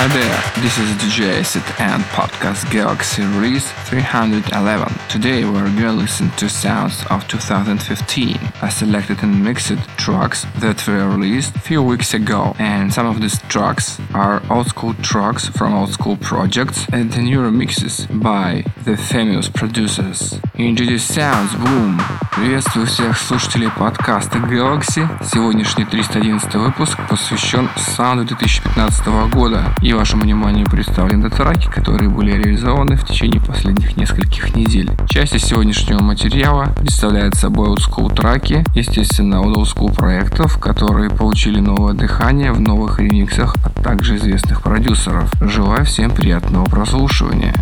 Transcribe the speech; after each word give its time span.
Hi 0.00 0.08
there, 0.08 0.62
this 0.62 0.78
is 0.78 0.90
DJ 0.96 1.40
Acid 1.40 1.62
and 1.78 2.02
podcast 2.04 2.70
Galaxy 2.70 3.22
Release 3.22 3.70
311. 3.88 4.88
Today 5.08 5.44
we're 5.44 5.68
gonna 5.76 5.92
listen 5.92 6.30
to 6.36 6.48
sounds 6.48 7.04
of 7.10 7.26
2015. 7.28 8.38
I 8.62 8.68
selected 8.70 9.22
and 9.22 9.42
mixed 9.44 9.76
tracks 9.98 10.46
that 10.60 10.86
were 10.86 11.08
released 11.08 11.56
a 11.56 11.60
few 11.60 11.82
weeks 11.82 12.14
ago, 12.14 12.54
and 12.58 12.92
some 12.92 13.06
of 13.06 13.20
these 13.20 13.38
tracks 13.48 13.98
are 14.14 14.42
old 14.50 14.68
school 14.68 14.94
tracks 15.02 15.48
from 15.48 15.74
old 15.74 15.90
school 15.90 16.16
projects 16.16 16.86
and 16.92 17.12
the 17.12 17.20
new 17.20 17.40
remixes 17.40 18.06
by 18.22 18.64
the 18.84 18.96
famous 18.96 19.48
producers. 19.48 20.38
Enjoy 20.54 20.86
the 20.86 20.98
sounds, 20.98 21.54
boom! 21.54 22.00
Приветствую 22.32 22.86
всех 22.86 23.16
слушателей 23.16 23.70
подкаста 23.70 24.38
Galaxy. 24.38 25.08
Сегодняшний 25.24 25.86
311 25.86 26.54
выпуск 26.54 26.98
посвящен 27.08 27.70
саунду 27.76 28.26
2015 28.26 29.06
года. 29.32 29.74
И 29.80 29.89
вашему 29.93 30.23
вниманию 30.23 30.65
представлены 30.65 31.29
траки, 31.29 31.67
которые 31.67 32.09
были 32.09 32.31
реализованы 32.31 32.95
в 32.95 33.05
течение 33.05 33.41
последних 33.41 33.97
нескольких 33.97 34.55
недель. 34.55 34.91
Часть 35.07 35.39
сегодняшнего 35.39 36.01
материала 36.01 36.73
представляет 36.77 37.35
собой 37.35 37.69
олдскул 37.69 38.09
траки, 38.09 38.63
естественно, 38.73 39.41
от 39.41 39.57
олдскул 39.57 39.89
проектов, 39.89 40.57
которые 40.59 41.09
получили 41.09 41.59
новое 41.59 41.93
дыхание 41.93 42.51
в 42.51 42.59
новых 42.59 42.99
ремиксах 42.99 43.55
от 43.63 43.73
также 43.83 44.17
известных 44.17 44.61
продюсеров. 44.61 45.31
Желаю 45.41 45.85
всем 45.85 46.11
приятного 46.11 46.65
прослушивания. 46.65 47.53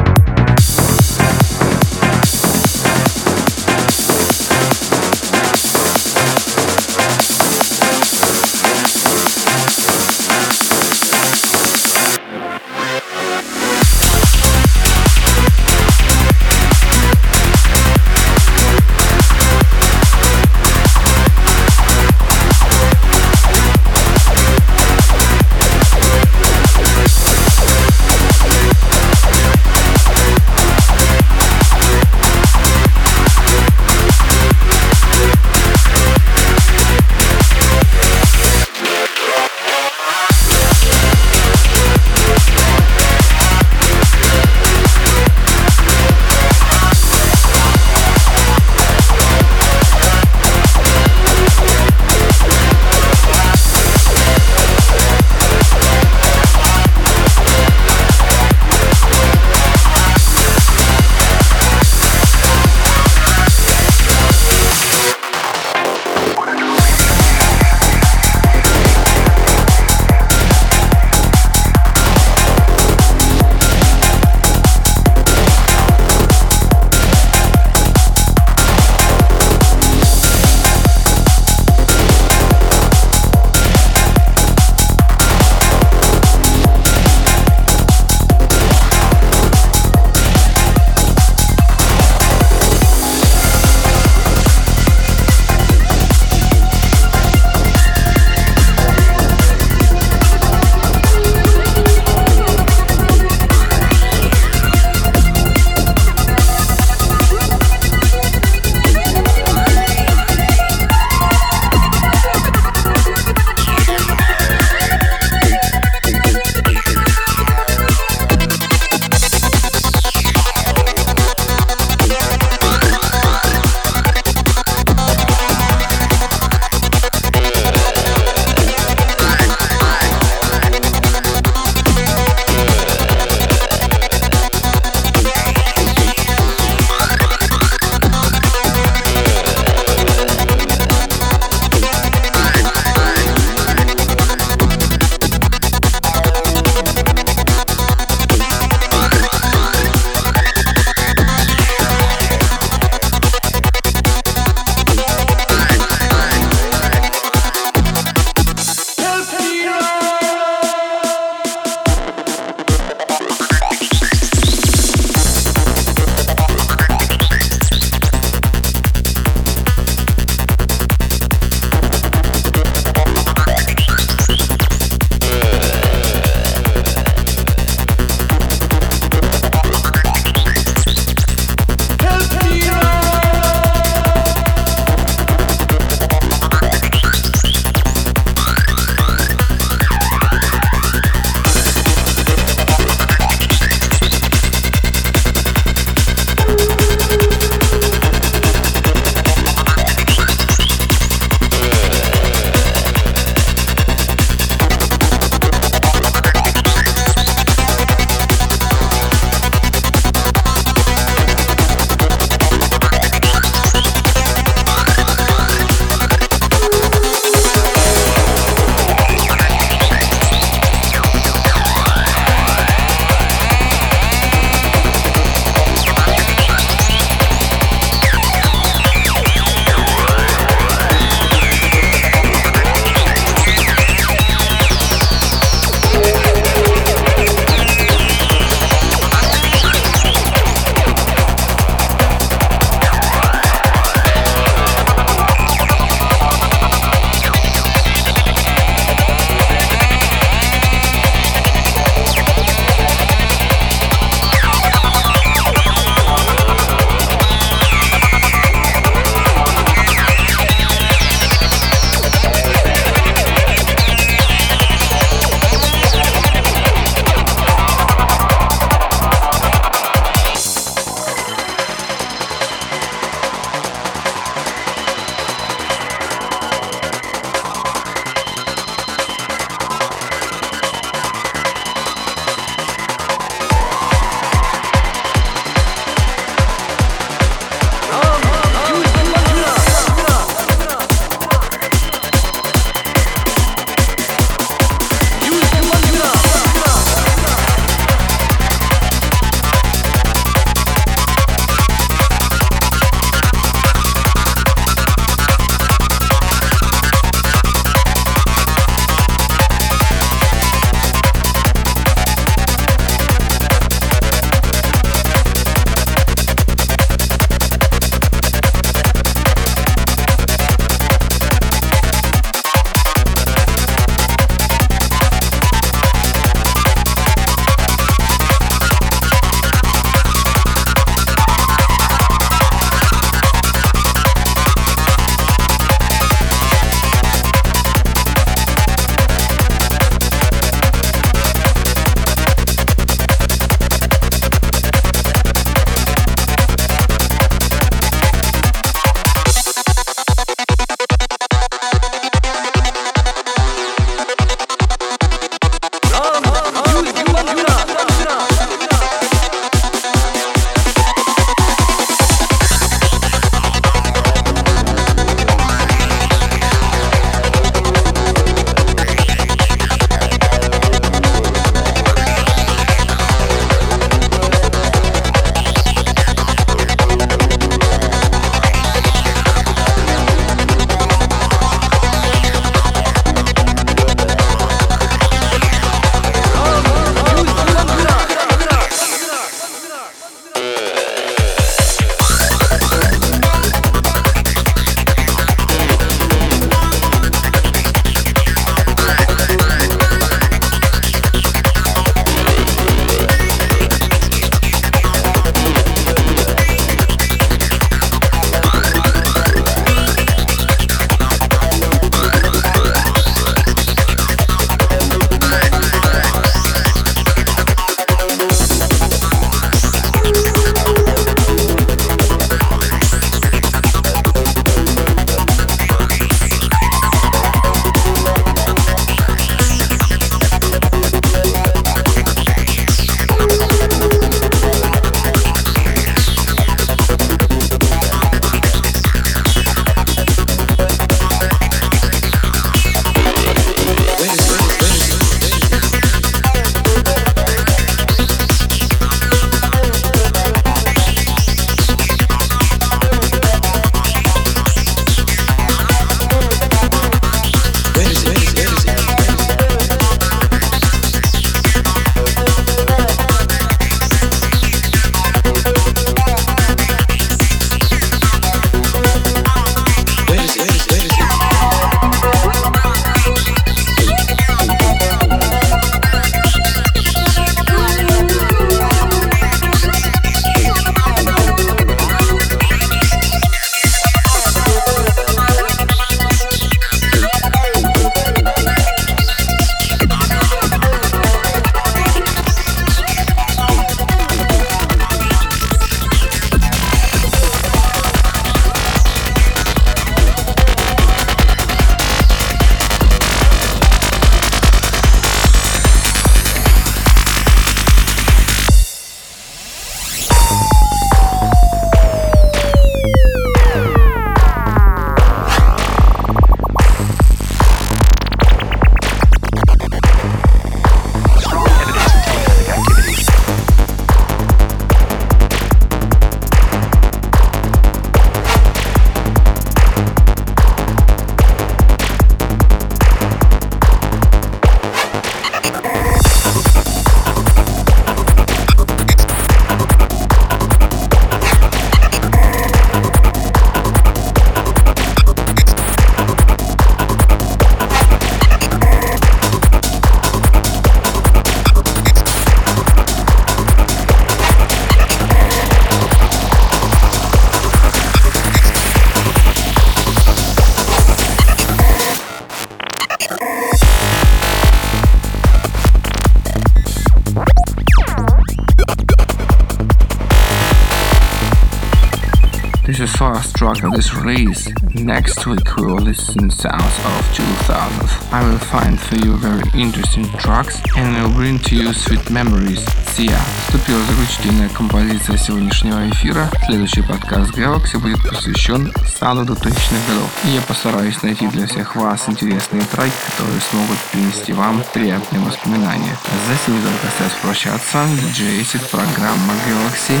Track 573.54 573.64
of 573.64 573.76
this 573.76 573.94
release. 573.94 574.48
Next 574.74 575.26
week 575.26 575.56
we 575.56 575.66
will 575.66 575.76
listen 575.76 576.30
sounds 576.30 576.78
of 576.84 577.14
2000. 577.14 578.12
I 578.12 578.28
will 578.28 578.38
find 578.38 578.80
for 578.80 578.96
you 578.96 579.16
very 579.16 579.42
interesting 579.54 580.04
tracks 580.18 580.60
and 580.76 581.02
will 581.02 581.14
bring 581.14 581.38
to 581.40 581.56
you 581.56 581.72
sweet 581.72 582.10
memories. 582.10 582.64
See 582.88 583.06
ya! 583.06 583.41
Вступила 583.52 583.84
заключительная 583.84 584.48
композиция 584.48 585.18
сегодняшнего 585.18 585.86
эфира. 585.90 586.30
Следующий 586.46 586.80
подкаст 586.80 587.36
Galaxy 587.36 587.78
будет 587.78 588.02
посвящен 588.02 588.72
саунду 588.98 589.34
2000-х 589.34 589.76
годов. 589.88 590.10
И 590.24 590.28
я 590.30 590.40
постараюсь 590.40 591.02
найти 591.02 591.26
для 591.28 591.46
всех 591.46 591.76
вас 591.76 592.08
интересные 592.08 592.62
треки, 592.62 592.94
которые 593.10 593.42
смогут 593.50 593.76
принести 593.92 594.32
вам 594.32 594.64
приятные 594.72 595.20
воспоминания. 595.20 595.98
За 596.28 596.36
сим 596.46 596.62
только 596.62 596.88
остается 596.88 597.18
прощаться. 597.20 597.84
Диджей 598.00 598.46
программа 598.70 599.34
Galaxy. 599.46 600.00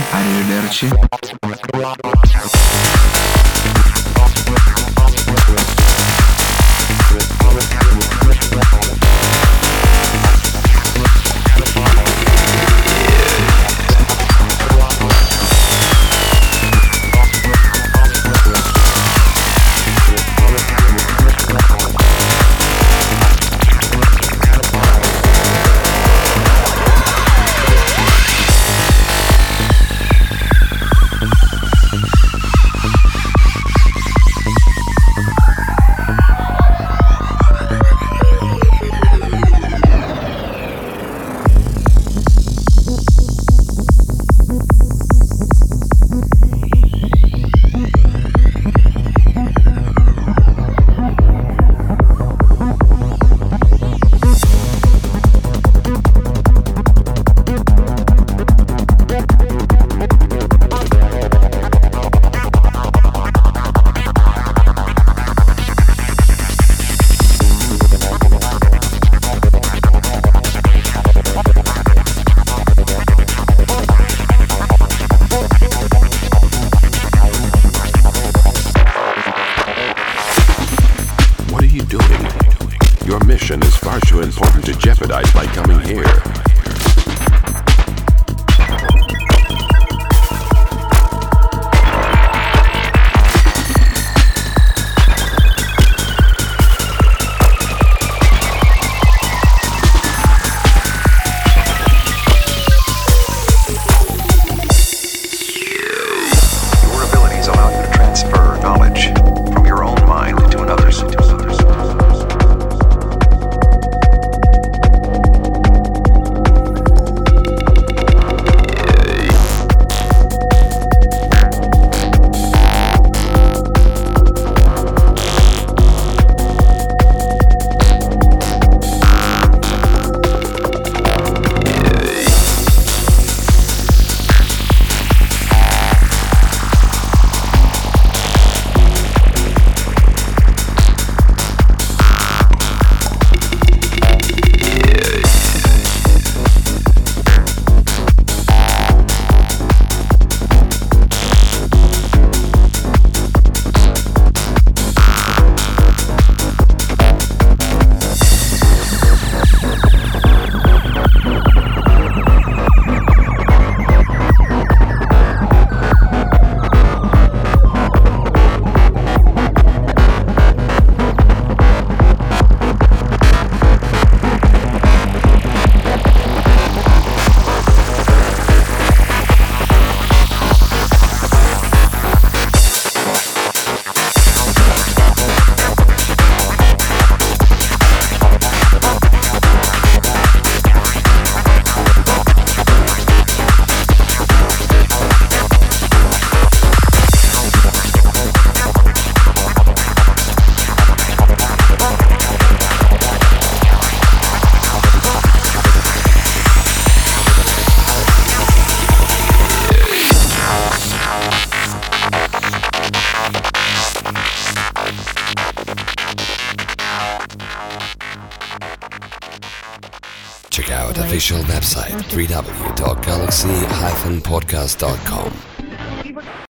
Three 222.12 222.26
double. 222.26 222.51